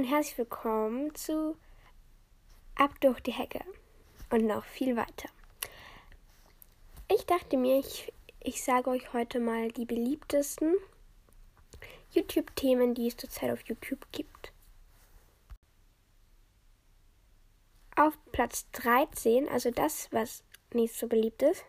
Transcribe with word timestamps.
Und 0.00 0.06
herzlich 0.06 0.38
willkommen 0.38 1.14
zu 1.14 1.58
Ab 2.74 2.98
durch 3.02 3.20
die 3.20 3.32
Hecke 3.32 3.60
und 4.30 4.46
noch 4.46 4.64
viel 4.64 4.96
weiter. 4.96 5.28
Ich 7.12 7.26
dachte 7.26 7.58
mir, 7.58 7.78
ich, 7.78 8.10
ich 8.42 8.64
sage 8.64 8.88
euch 8.88 9.12
heute 9.12 9.40
mal 9.40 9.70
die 9.70 9.84
beliebtesten 9.84 10.74
YouTube-Themen, 12.12 12.94
die 12.94 13.08
es 13.08 13.18
zurzeit 13.18 13.50
auf 13.50 13.60
YouTube 13.68 14.10
gibt. 14.10 14.54
Auf 17.94 18.16
Platz 18.32 18.70
13, 18.72 19.50
also 19.50 19.70
das, 19.70 20.10
was 20.12 20.44
nicht 20.72 20.94
so 20.94 21.08
beliebt 21.08 21.42
ist, 21.42 21.62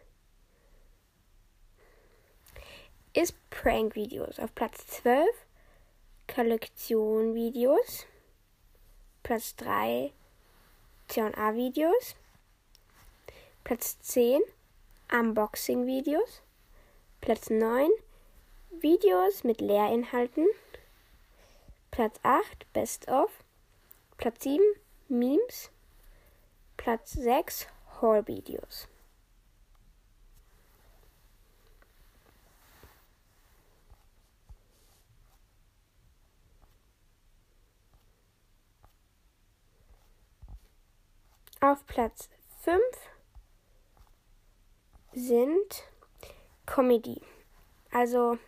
ist 3.14 3.36
Prank-Videos. 3.50 4.40
Auf 4.40 4.56
Platz 4.56 4.88
12 4.88 5.28
Kollektion-Videos. 6.34 8.06
Platz 9.24 9.56
3 9.56 10.12
C&A-Videos. 11.08 12.16
Platz 13.64 14.00
10 14.00 14.42
Unboxing-Videos. 15.12 16.42
Platz 17.22 17.50
9 17.50 17.90
Videos 18.72 19.44
mit 19.44 19.62
Lehrinhalten. 19.62 20.48
Platz 21.92 22.20
8 22.24 22.66
Best 22.74 23.08
of. 23.10 23.30
Platz 24.18 24.44
7 24.44 24.60
Memes. 25.08 25.70
Platz 26.78 27.12
6 27.12 27.68
Haul-Videos. 28.02 28.88
Auf 41.64 41.86
Platz 41.86 42.28
5 42.64 42.82
sind 45.14 45.84
Comedy, 46.66 47.22
also 47.92 48.40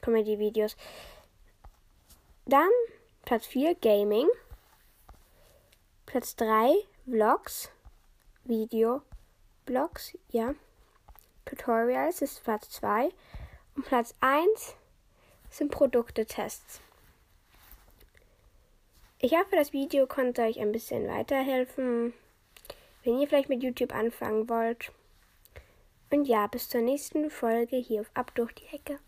Comedy-Videos. 0.00 0.78
Dann 2.46 2.70
Platz 3.26 3.44
4 3.44 3.74
Gaming. 3.74 4.26
Platz 6.06 6.34
3 6.36 6.72
Vlogs, 7.04 7.70
Video, 8.44 9.02
Blogs, 9.66 10.16
ja. 10.30 10.54
Tutorials 11.44 12.22
ist 12.22 12.42
Platz 12.42 12.70
2. 12.70 13.10
Und 13.76 13.84
Platz 13.84 14.14
1 14.20 14.76
sind 15.50 15.70
Produkte-Tests. 15.70 16.80
Ich 19.18 19.32
hoffe, 19.32 19.56
das 19.56 19.74
Video 19.74 20.06
konnte 20.06 20.40
euch 20.40 20.58
ein 20.58 20.72
bisschen 20.72 21.06
weiterhelfen 21.06 22.14
wenn 23.04 23.18
ihr 23.18 23.28
vielleicht 23.28 23.48
mit 23.48 23.62
YouTube 23.62 23.94
anfangen 23.94 24.48
wollt. 24.48 24.92
Und 26.10 26.26
ja, 26.26 26.46
bis 26.46 26.68
zur 26.68 26.82
nächsten 26.82 27.30
Folge 27.30 27.76
hier 27.76 28.02
auf 28.02 28.10
Ab 28.14 28.34
durch 28.34 28.52
die 28.52 28.66
Hecke. 28.66 28.98